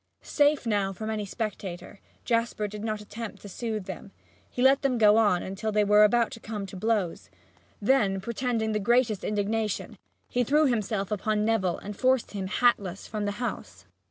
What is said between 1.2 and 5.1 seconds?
spectator, Jasper did not attempt to soothe them. He let them